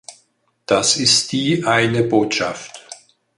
Das 0.65 0.97
ist 0.97 1.31
die 1.31 1.63
eine 1.63 2.01
Botschaft. 2.03 2.81